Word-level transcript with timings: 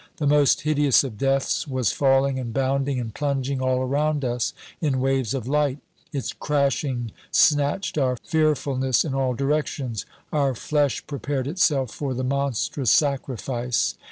The 0.17 0.25
most 0.25 0.61
hideous 0.61 1.03
of 1.03 1.19
deaths 1.19 1.67
was 1.67 1.91
falling 1.91 2.39
and 2.39 2.51
bounding 2.51 2.99
and 2.99 3.13
plunging 3.13 3.61
all 3.61 3.83
around 3.83 4.25
us 4.25 4.51
in 4.81 4.99
waves 4.99 5.35
of 5.35 5.47
light, 5.47 5.77
its 6.11 6.33
crashing 6.33 7.11
snatched 7.29 7.99
our 7.99 8.17
fearfulness 8.25 9.05
in 9.05 9.13
all 9.13 9.35
directions 9.35 10.07
our 10.33 10.55
flesh 10.55 11.05
prepared 11.05 11.45
itself 11.45 11.91
for 11.91 12.15
the 12.15 12.23
monstrous 12.23 12.89
sacrifice! 12.89 13.93